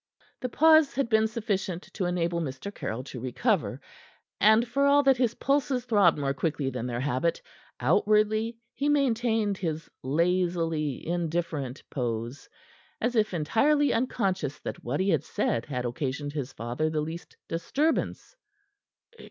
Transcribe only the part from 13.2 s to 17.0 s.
entirely unconscious that what he had said had occasioned his father